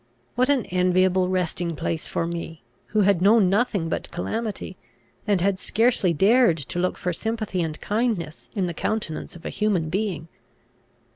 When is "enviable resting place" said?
0.65-2.07